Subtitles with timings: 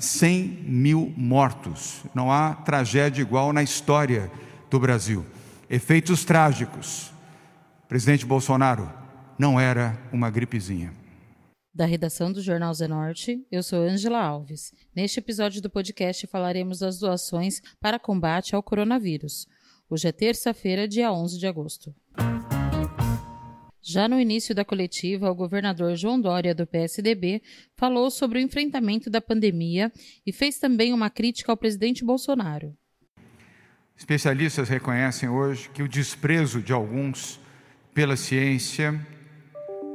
[0.00, 2.02] 100 ah, mil mortos.
[2.12, 4.30] Não há tragédia igual na história
[4.68, 5.24] do Brasil.
[5.70, 7.12] Efeitos trágicos.
[7.88, 8.90] Presidente Bolsonaro,
[9.38, 10.99] não era uma gripezinha.
[11.72, 14.74] Da redação do Jornal Zenorte, eu sou Angela Alves.
[14.94, 19.46] Neste episódio do podcast falaremos das doações para combate ao coronavírus.
[19.88, 21.94] Hoje é terça-feira, dia 11 de agosto.
[23.80, 27.40] Já no início da coletiva, o governador João Dória, do PSDB,
[27.76, 29.92] falou sobre o enfrentamento da pandemia
[30.26, 32.76] e fez também uma crítica ao presidente Bolsonaro.
[33.96, 37.38] Especialistas reconhecem hoje que o desprezo de alguns
[37.94, 39.00] pela ciência,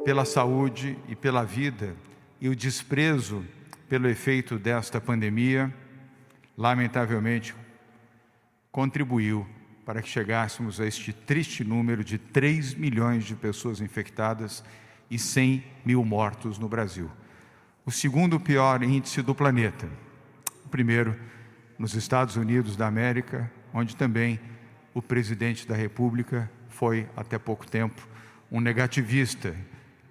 [0.06, 1.96] pela saúde e pela vida,
[2.40, 3.44] e o desprezo
[3.90, 5.74] pelo efeito desta pandemia,
[6.56, 7.56] lamentavelmente,
[8.72, 9.48] contribuiu
[9.84, 14.64] para que chegássemos a este triste número de 3 milhões de pessoas infectadas
[15.10, 17.10] e 100 mil mortos no Brasil.
[17.84, 19.90] O segundo pior índice do planeta.
[20.64, 21.20] O primeiro,
[21.80, 24.40] nos Estados Unidos da América, onde também
[24.94, 28.08] o presidente da República foi, até pouco tempo,
[28.52, 29.56] um negativista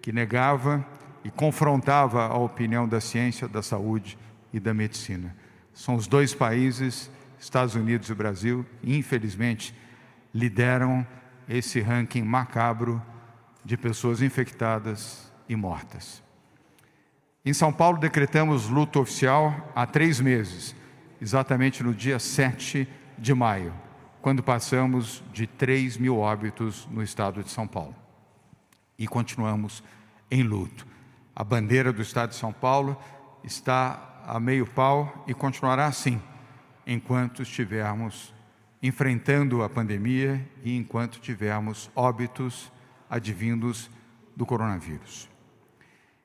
[0.04, 0.86] que negava
[1.24, 4.18] e confrontava a opinião da ciência, da saúde
[4.52, 5.34] e da medicina.
[5.72, 9.74] São os dois países, Estados Unidos e Brasil, infelizmente,
[10.34, 11.06] lideram
[11.48, 13.02] esse ranking macabro
[13.64, 16.22] de pessoas infectadas e mortas.
[17.42, 20.76] Em São Paulo, decretamos luto oficial há três meses,
[21.18, 22.86] exatamente no dia 7
[23.16, 23.72] de maio,
[24.20, 28.04] quando passamos de 3 mil óbitos no estado de São Paulo.
[28.98, 29.82] E continuamos
[30.30, 30.86] em luto.
[31.34, 32.96] A bandeira do estado de São Paulo
[33.42, 36.20] está a meio pau e continuará assim,
[36.86, 38.32] enquanto estivermos
[38.82, 42.70] enfrentando a pandemia e enquanto tivermos óbitos
[43.08, 43.90] advindos
[44.36, 45.28] do coronavírus.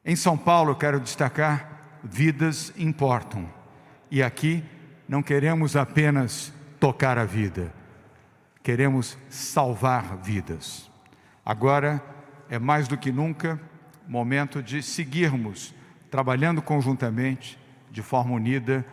[0.03, 3.49] Em São Paulo, quero destacar: vidas importam.
[4.11, 4.63] E aqui
[5.07, 7.73] não queremos apenas tocar a vida,
[8.61, 10.89] queremos salvar vidas.
[11.45, 12.03] Agora
[12.49, 13.59] é mais do que nunca
[14.09, 15.71] momento de seguirmos
[16.09, 17.59] trabalhando conjuntamente,
[17.91, 18.83] de forma unida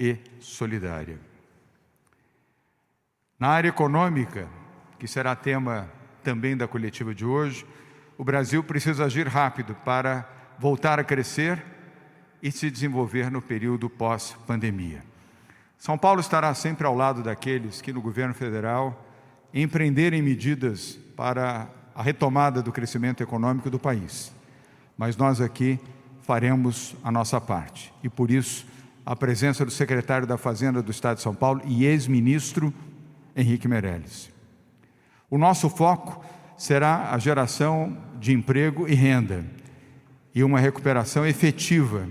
[0.00, 1.18] e solidária.
[3.38, 4.48] Na área econômica,
[4.98, 5.90] que será tema
[6.24, 7.66] também da coletiva de hoje,
[8.16, 10.26] o Brasil precisa agir rápido para
[10.58, 11.62] voltar a crescer
[12.42, 15.02] e se desenvolver no período pós-pandemia.
[15.76, 19.06] São Paulo estará sempre ao lado daqueles que no governo federal
[19.52, 24.32] empreenderem medidas para a retomada do crescimento econômico do país.
[25.02, 25.80] Mas nós aqui
[26.20, 27.92] faremos a nossa parte.
[28.04, 28.64] E por isso,
[29.04, 32.72] a presença do secretário da Fazenda do Estado de São Paulo e ex-ministro
[33.34, 34.30] Henrique Meirelles.
[35.28, 36.24] O nosso foco
[36.56, 39.44] será a geração de emprego e renda
[40.32, 42.06] e uma recuperação efetiva.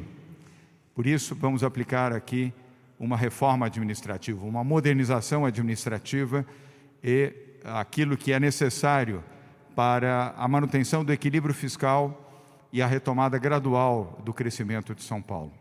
[0.93, 2.53] Por isso, vamos aplicar aqui
[2.99, 6.45] uma reforma administrativa, uma modernização administrativa
[7.01, 7.31] e
[7.63, 9.23] aquilo que é necessário
[9.73, 12.20] para a manutenção do equilíbrio fiscal
[12.71, 15.51] e a retomada gradual do crescimento de São Paulo.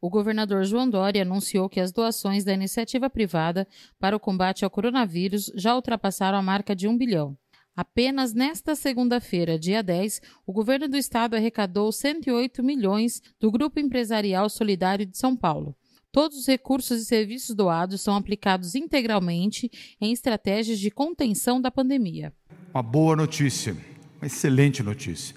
[0.00, 3.66] O governador João Dória anunciou que as doações da iniciativa privada
[3.98, 7.36] para o combate ao coronavírus já ultrapassaram a marca de um bilhão.
[7.74, 14.48] Apenas nesta segunda-feira, dia 10, o governo do estado arrecadou 108 milhões do Grupo Empresarial
[14.48, 15.76] Solidário de São Paulo.
[16.10, 19.70] Todos os recursos e serviços doados são aplicados integralmente
[20.00, 22.32] em estratégias de contenção da pandemia.
[22.72, 23.76] Uma boa notícia,
[24.20, 25.36] uma excelente notícia.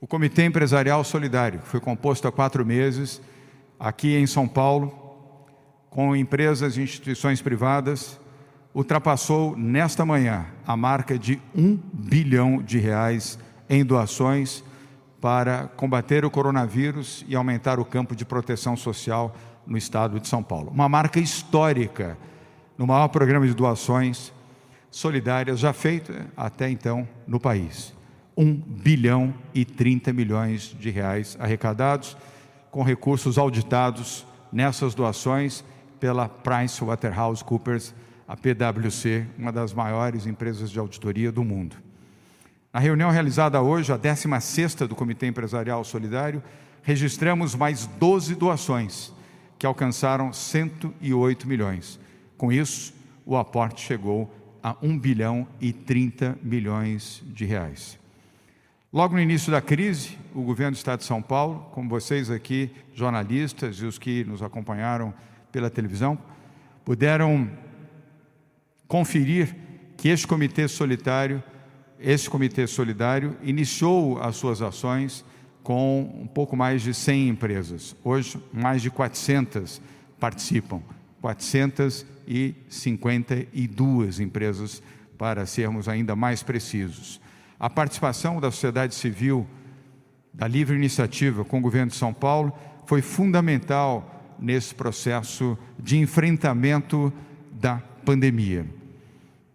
[0.00, 3.20] O Comitê Empresarial Solidário, que foi composto há quatro meses,
[3.78, 4.96] aqui em São Paulo,
[5.90, 8.18] com empresas e instituições privadas,
[8.74, 13.38] ultrapassou nesta manhã a marca de um bilhão de reais
[13.68, 14.64] em doações
[15.20, 19.36] para combater o coronavírus e aumentar o campo de proteção social
[19.66, 20.70] no estado de São Paulo.
[20.70, 22.16] Uma marca histórica
[22.78, 24.32] no maior programa de doações
[24.90, 27.99] solidárias já feito até então no país.
[28.40, 32.16] 1 bilhão e 30 milhões de reais arrecadados
[32.70, 35.62] com recursos auditados nessas doações
[36.00, 37.94] pela PricewaterhouseCoopers,
[38.26, 41.76] a PwC, uma das maiores empresas de auditoria do mundo.
[42.72, 46.42] Na reunião realizada hoje, a 16ª do Comitê Empresarial Solidário,
[46.82, 49.12] registramos mais 12 doações,
[49.58, 52.00] que alcançaram 108 milhões.
[52.38, 52.94] Com isso,
[53.26, 57.99] o aporte chegou a 1 bilhão e 30 milhões de reais.
[58.92, 62.72] Logo no início da crise, o governo do Estado de São Paulo, como vocês aqui,
[62.92, 65.14] jornalistas e os que nos acompanharam
[65.52, 66.18] pela televisão,
[66.84, 67.48] puderam
[68.88, 69.54] conferir
[69.96, 71.40] que este comitê solitário
[72.00, 75.22] esse comitê solidário iniciou as suas ações
[75.62, 77.94] com um pouco mais de 100 empresas.
[78.02, 79.82] Hoje, mais de 400
[80.18, 80.80] participam,
[81.20, 84.82] 452 empresas,
[85.18, 87.20] para sermos ainda mais precisos.
[87.60, 89.46] A participação da sociedade civil,
[90.32, 92.54] da livre iniciativa com o governo de São Paulo,
[92.86, 97.12] foi fundamental nesse processo de enfrentamento
[97.52, 98.66] da pandemia.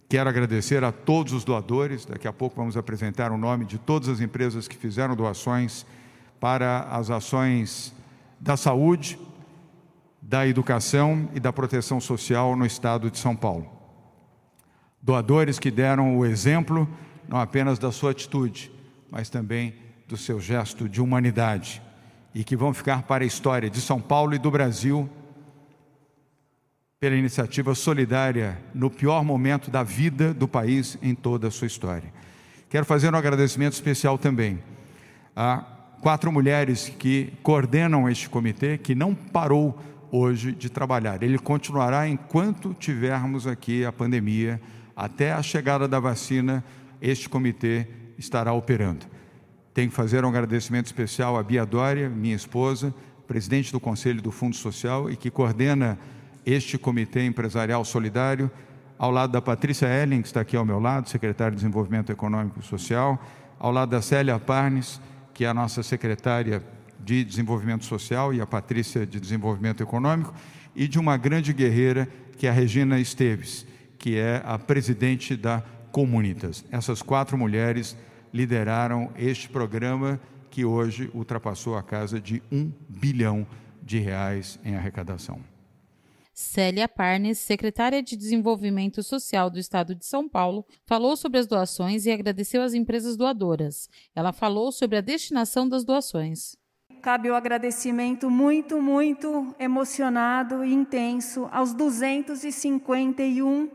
[0.07, 2.05] Quero agradecer a todos os doadores.
[2.05, 5.83] Daqui a pouco vamos apresentar o nome de todas as empresas que fizeram doações
[6.39, 7.91] para as ações
[8.39, 9.17] da saúde,
[10.21, 13.67] da educação e da proteção social no estado de São Paulo.
[15.01, 16.87] Doadores que deram o exemplo
[17.27, 18.71] não apenas da sua atitude,
[19.09, 19.75] mas também
[20.07, 21.81] do seu gesto de humanidade
[22.33, 25.09] e que vão ficar para a história de São Paulo e do Brasil
[26.99, 32.11] pela iniciativa solidária no pior momento da vida do país em toda a sua história.
[32.69, 34.59] Quero fazer um agradecimento especial também
[35.35, 35.63] a
[36.01, 39.77] quatro mulheres que coordenam este comitê, que não parou
[40.11, 41.21] hoje de trabalhar.
[41.23, 44.61] Ele continuará enquanto tivermos aqui a pandemia,
[44.95, 46.63] até a chegada da vacina,
[47.01, 47.87] este comitê
[48.17, 49.05] estará operando.
[49.73, 52.93] Tenho que fazer um agradecimento especial à Bia Dória, minha esposa,
[53.27, 55.97] presidente do Conselho do Fundo Social e que coordena
[56.45, 58.49] este Comitê Empresarial Solidário,
[58.97, 62.59] ao lado da Patrícia Ellen, que está aqui ao meu lado, secretária de Desenvolvimento Econômico
[62.59, 63.21] e Social,
[63.59, 65.01] ao lado da Célia Parnes,
[65.33, 66.63] que é a nossa secretária
[66.99, 70.33] de Desenvolvimento Social e a Patrícia de Desenvolvimento Econômico,
[70.75, 72.07] e de uma grande guerreira,
[72.37, 73.65] que é a Regina Esteves,
[73.97, 75.63] que é a presidente da
[75.95, 76.65] Comunitas.
[76.69, 77.95] Essas quatro mulheres
[78.33, 80.19] lideraram este programa
[80.51, 83.47] que hoje ultrapassou a casa de um bilhão
[83.81, 85.39] de reais em arrecadação.
[86.33, 92.05] Célia Parnes, secretária de Desenvolvimento Social do Estado de São Paulo, falou sobre as doações
[92.05, 93.89] e agradeceu às empresas doadoras.
[94.13, 96.57] Ela falou sobre a destinação das doações.
[97.01, 103.69] Cabe o agradecimento muito, muito emocionado e intenso aos 251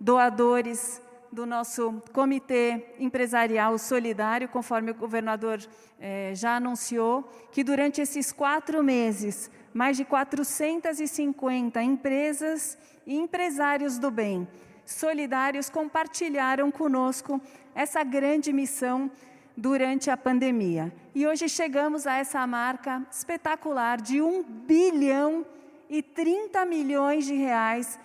[0.00, 1.02] doadores
[1.34, 5.58] do nosso Comitê Empresarial Solidário, conforme o governador
[6.00, 14.10] eh, já anunciou, que durante esses quatro meses mais de 450 empresas e empresários do
[14.12, 14.46] bem
[14.86, 17.40] solidários compartilharam conosco
[17.74, 19.10] essa grande missão
[19.56, 20.92] durante a pandemia.
[21.14, 25.44] E hoje chegamos a essa marca espetacular de 1 bilhão
[25.90, 27.98] e 30 milhões de reais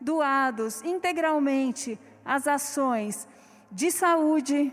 [0.00, 1.98] doados integralmente
[2.28, 3.26] às ações
[3.72, 4.70] de saúde,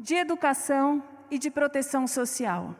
[0.00, 2.74] de educação e de proteção social.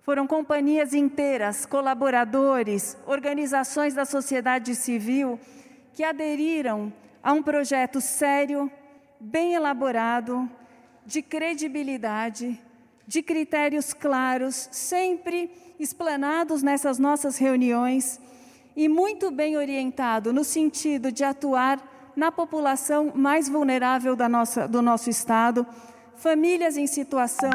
[0.00, 5.38] Foram companhias inteiras, colaboradores, organizações da sociedade civil
[5.92, 6.90] que aderiram
[7.22, 8.72] a um projeto sério,
[9.20, 10.50] bem elaborado,
[11.04, 12.58] de credibilidade,
[13.06, 18.18] de critérios claros, sempre explanados nessas nossas reuniões
[18.74, 25.08] e muito bem orientado no sentido de atuar na população mais vulnerável nossa, do nosso
[25.08, 25.66] Estado,
[26.16, 27.50] famílias em situação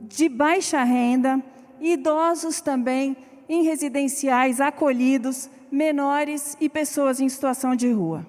[0.00, 1.38] de baixa renda,
[1.78, 3.14] idosos também
[3.46, 8.26] em residenciais acolhidos, menores e pessoas em situação de rua.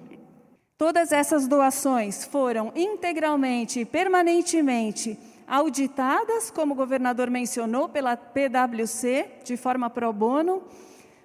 [0.76, 9.56] Todas essas doações foram integralmente e permanentemente auditadas, como o governador mencionou, pela PwC, de
[9.56, 10.64] forma pro bono,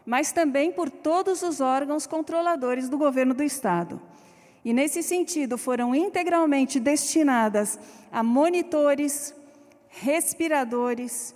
[0.06, 4.02] mas também por todos os órgãos controladores do governo do Estado.
[4.68, 7.80] E, nesse sentido, foram integralmente destinadas
[8.12, 9.34] a monitores,
[9.88, 11.34] respiradores,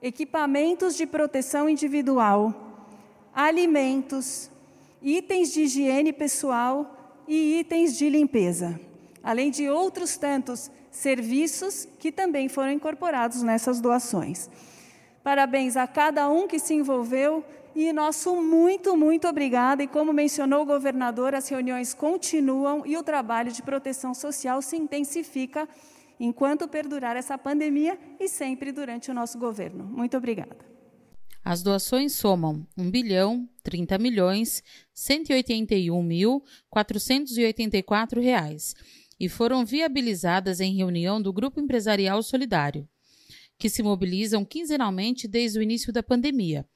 [0.00, 2.54] equipamentos de proteção individual,
[3.34, 4.50] alimentos,
[5.02, 8.80] itens de higiene pessoal e itens de limpeza,
[9.22, 14.48] além de outros tantos serviços que também foram incorporados nessas doações.
[15.22, 19.82] Parabéns a cada um que se envolveu e nosso muito, muito obrigada.
[19.82, 24.76] E como mencionou o governador, as reuniões continuam e o trabalho de proteção social se
[24.76, 25.68] intensifica
[26.18, 29.84] enquanto perdurar essa pandemia e sempre durante o nosso governo.
[29.84, 30.56] Muito obrigada.
[31.42, 34.62] As doações somam 1 bilhão 30 milhões
[34.92, 38.74] 181 mil 484 reais
[39.18, 42.86] e foram viabilizadas em reunião do Grupo Empresarial Solidário,
[43.60, 46.66] que se mobilizam quinzenalmente desde o início da pandemia.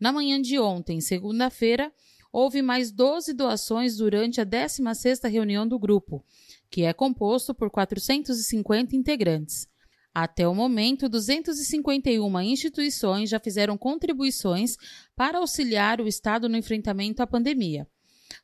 [0.00, 1.92] Na manhã de ontem, segunda-feira,
[2.32, 6.24] houve mais 12 doações durante a 16ª reunião do grupo,
[6.70, 9.68] que é composto por 450 integrantes.
[10.14, 14.76] Até o momento, 251 instituições já fizeram contribuições
[15.14, 17.86] para auxiliar o Estado no enfrentamento à pandemia.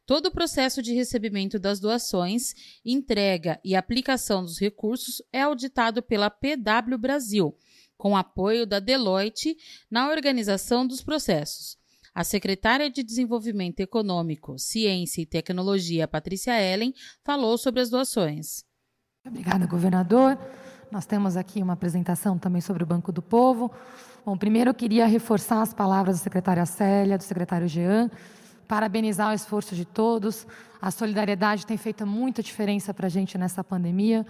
[0.05, 2.53] Todo o processo de recebimento das doações,
[2.85, 7.57] entrega e aplicação dos recursos é auditado pela PW Brasil,
[7.97, 9.57] com apoio da Deloitte
[9.91, 11.77] na organização dos processos.
[12.15, 18.65] A secretária de Desenvolvimento Econômico, Ciência e Tecnologia, Patrícia Ellen, falou sobre as doações.
[19.27, 20.39] Obrigada, governador.
[20.91, 23.71] Nós temos aqui uma apresentação também sobre o Banco do Povo.
[24.25, 28.11] Bom, primeiro eu queria reforçar as palavras da secretária Célia, do secretário Jean,
[28.67, 30.47] parabenizar o esforço de todos.
[30.81, 34.25] A solidariedade tem feito muita diferença para a gente nessa pandemia.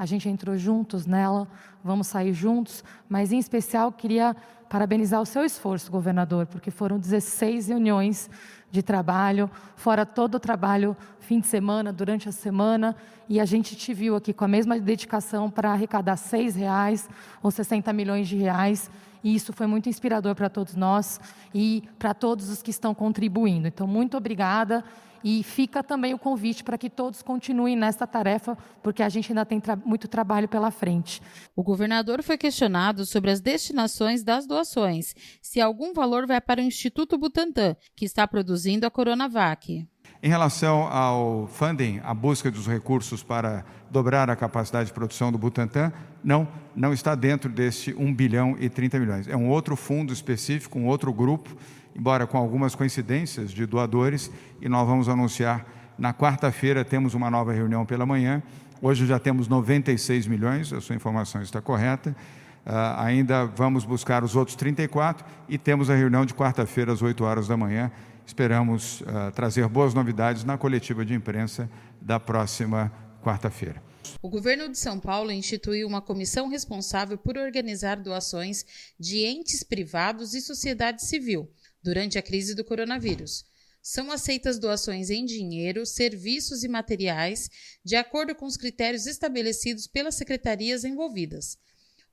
[0.00, 1.46] A gente entrou juntos nela,
[1.84, 4.34] vamos sair juntos, mas em especial queria
[4.66, 8.30] parabenizar o seu esforço, governador, porque foram 16 reuniões
[8.70, 12.96] de trabalho, fora todo o trabalho fim de semana, durante a semana,
[13.28, 17.06] e a gente te viu aqui com a mesma dedicação para arrecadar seis reais
[17.42, 18.90] ou 60 milhões de reais,
[19.22, 21.20] e isso foi muito inspirador para todos nós
[21.54, 23.68] e para todos os que estão contribuindo.
[23.68, 24.84] Então, muito obrigada
[25.22, 29.44] e fica também o convite para que todos continuem nessa tarefa, porque a gente ainda
[29.44, 31.20] tem tra muito trabalho pela frente.
[31.54, 36.64] O governador foi questionado sobre as destinações das doações, se algum valor vai para o
[36.64, 39.86] Instituto Butantan, que está produzindo a Coronavac.
[40.22, 45.38] Em relação ao funding, a busca dos recursos para dobrar a capacidade de produção do
[45.38, 46.46] Butantan, não,
[46.76, 49.28] não está dentro desse 1 bilhão e 30 milhões.
[49.28, 51.56] É um outro fundo específico, um outro grupo
[51.94, 55.66] embora com algumas coincidências de doadores, e nós vamos anunciar
[55.98, 58.42] na quarta-feira, temos uma nova reunião pela manhã.
[58.80, 62.16] Hoje já temos 96 milhões, a sua informação está correta.
[62.64, 67.22] Uh, ainda vamos buscar os outros 34 e temos a reunião de quarta-feira às 8
[67.24, 67.90] horas da manhã.
[68.30, 71.68] Esperamos uh, trazer boas novidades na coletiva de imprensa
[72.00, 72.88] da próxima
[73.20, 73.82] quarta-feira.
[74.22, 78.64] O governo de São Paulo instituiu uma comissão responsável por organizar doações
[78.96, 81.50] de entes privados e sociedade civil
[81.82, 83.44] durante a crise do coronavírus.
[83.82, 87.50] São aceitas doações em dinheiro, serviços e materiais,
[87.84, 91.58] de acordo com os critérios estabelecidos pelas secretarias envolvidas.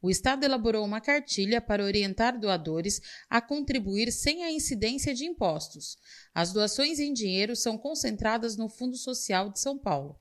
[0.02, 5.98] O Estado elaborou uma cartilha para orientar doadores a contribuir sem a incidência de impostos.
[6.34, 10.20] As doações em dinheiro são concentradas no Fundo Social de São Paulo.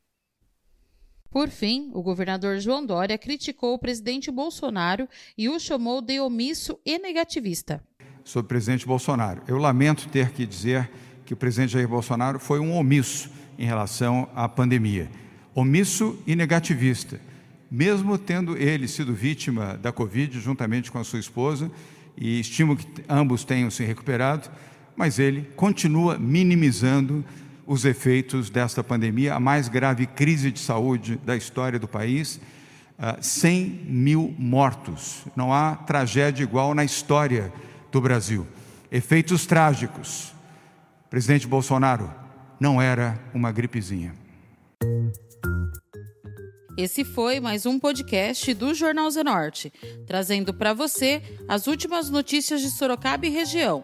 [1.34, 6.78] Por fim, o governador João Dória criticou o presidente Bolsonaro e o chamou de omisso
[6.86, 7.84] e negativista.
[8.24, 10.92] Sobre o presidente Bolsonaro, eu lamento ter que dizer
[11.26, 15.10] que o presidente Jair Bolsonaro foi um omisso em relação à pandemia.
[15.56, 17.20] Omisso e negativista.
[17.70, 21.72] Mesmo tendo ele sido vítima da Covid juntamente com a sua esposa,
[22.16, 24.52] e estimo que ambos tenham se recuperado,
[24.96, 27.26] mas ele continua minimizando
[27.66, 32.40] os efeitos desta pandemia, a mais grave crise de saúde da história do país.
[33.22, 35.24] 100 ah, mil mortos.
[35.36, 37.52] Não há tragédia igual na história
[37.92, 38.48] do Brasil.
[38.92, 40.34] Efeitos trágicos.
[41.10, 42.14] Presidente Bolsonaro
[42.60, 44.14] não era uma gripezinha.
[46.78, 49.72] Esse foi mais um podcast do Jornal Zenorte,
[50.08, 53.84] trazendo para você as últimas notícias de Sorocaba e região.